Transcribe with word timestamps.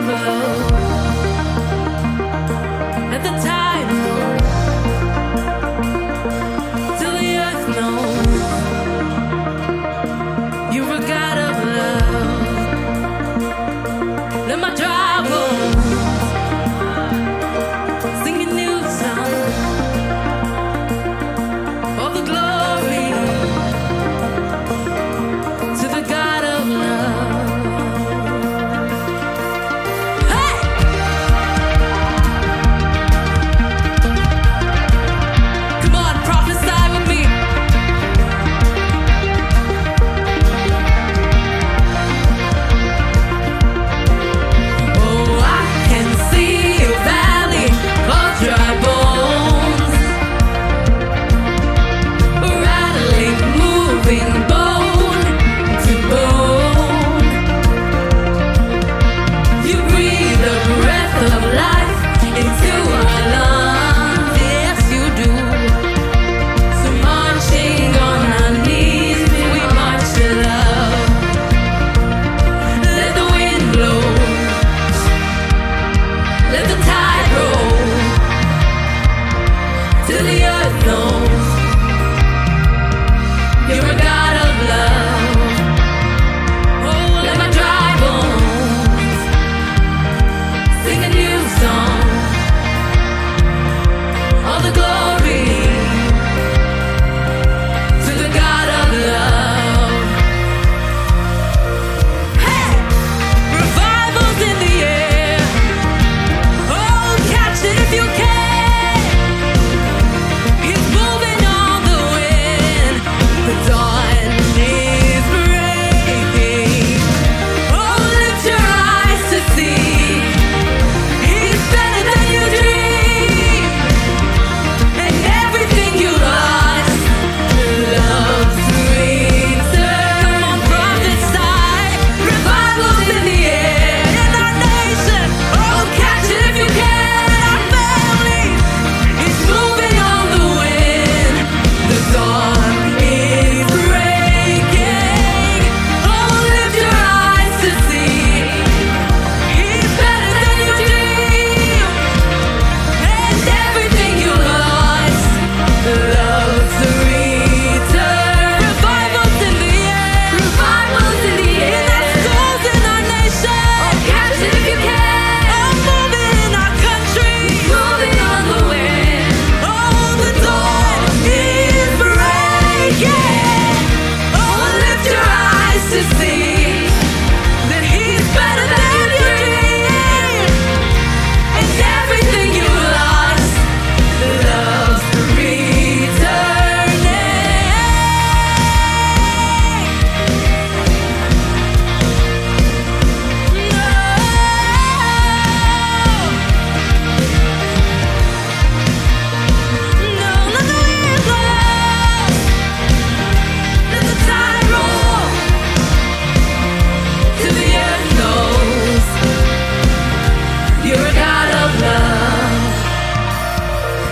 road. 0.00 0.72
At 3.14 3.22
the 3.22 3.48
time. 3.48 3.75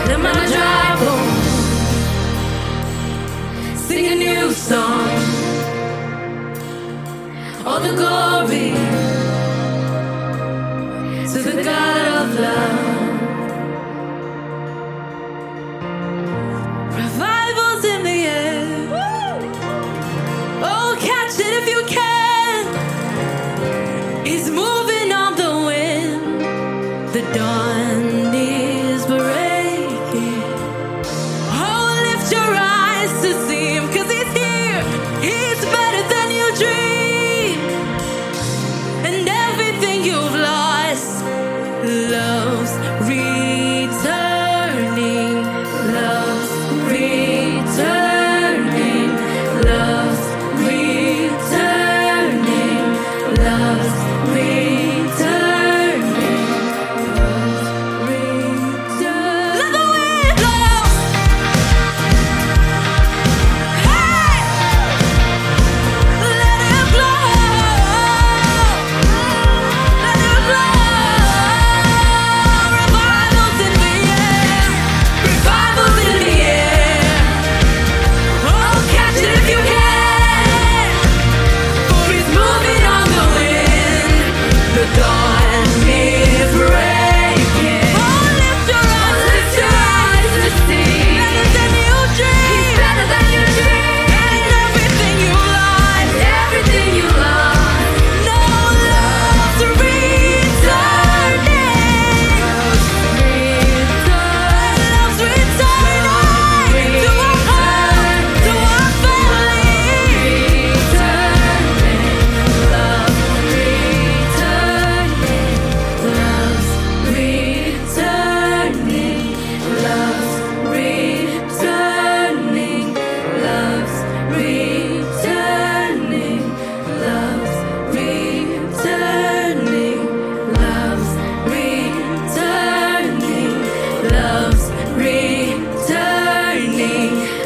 Drive 0.06 1.00
sing 3.76 4.06
a 4.06 4.14
new 4.14 4.52
song. 4.52 5.08
All 7.64 7.80
the 7.80 7.94
glory 7.96 8.70
to 11.32 11.38
the 11.42 11.62
God 11.64 12.06
of 12.20 12.40
love. 12.40 12.73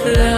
Love. 0.05 0.38